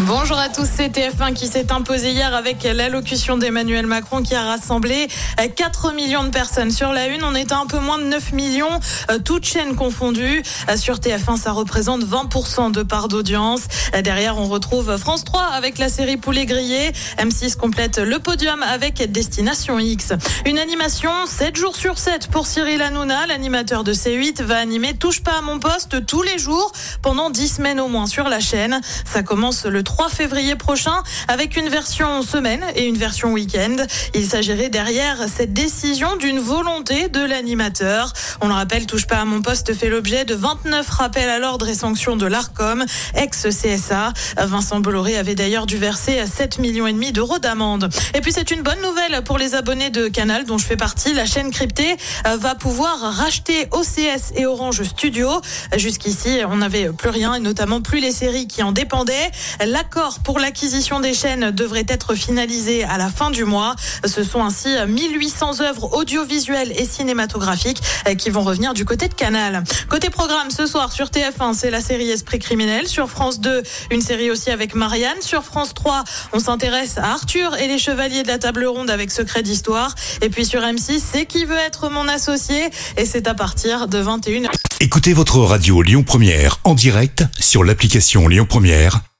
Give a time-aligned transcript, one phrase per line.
[0.00, 4.42] Bonjour à tous, c'est TF1 qui s'est imposé hier avec l'allocution d'Emmanuel Macron qui a
[4.42, 5.06] rassemblé
[5.54, 6.72] 4 millions de personnes.
[6.72, 8.80] Sur la une, on à un peu moins de 9 millions,
[9.12, 10.42] euh, toutes chaînes confondues.
[10.68, 13.62] Euh, sur TF1, ça représente 20% de part d'audience.
[13.94, 16.90] Euh, derrière, on retrouve France 3 avec la série Poulet grillé.
[17.18, 20.12] M6 complète le podium avec Destination X.
[20.44, 25.22] Une animation 7 jours sur 7 pour Cyril Hanouna, l'animateur de C8, va animer Touche
[25.22, 28.80] pas à mon poste tous les jours pendant 10 semaines au moins sur la chaîne.
[29.04, 33.76] Ça commence le 3 février prochain avec une version semaine et une version week-end.
[34.14, 38.12] Il s'agirait derrière cette décision d'une volonté de l'animateur.
[38.40, 41.68] On le rappelle, touche pas à mon poste fait l'objet de 29 rappels à l'ordre
[41.68, 42.84] et sanctions de l'ARCOM,
[43.14, 44.12] ex-CSA.
[44.38, 47.88] Vincent Bolloré avait d'ailleurs dû verser 7 millions et demi d'euros d'amende.
[48.14, 51.12] Et puis c'est une bonne nouvelle pour les abonnés de Canal dont je fais partie.
[51.12, 51.96] La chaîne cryptée
[52.26, 55.28] euh, va pouvoir racheter OCS et Orange Studio.
[55.76, 59.30] Jusqu'ici, on n'avait plus rien et notamment plus les séries qui en dépendaient.
[59.74, 63.74] L'accord pour l'acquisition des chaînes devrait être finalisé à la fin du mois.
[64.04, 69.14] Ce sont ainsi 1800 œuvres audiovisuelles et cinématographiques euh, qui vont revenir du côté de
[69.14, 69.64] Canal.
[69.88, 72.86] Côté programme, ce soir sur TF1, c'est la série Esprit criminel.
[72.86, 75.20] Sur France 2, une série aussi avec Marianne.
[75.20, 79.10] Sur France 3, on s'intéresse à Arthur et les chevaliers de la table ronde avec
[79.10, 79.96] Secret d'histoire.
[80.22, 82.70] Et puis sur M6, c'est qui veut être mon associé?
[82.96, 84.50] Et c'est à partir de 21h.
[84.84, 89.00] Écoutez votre radio Lyon Première en direct sur l'application Lyon Première,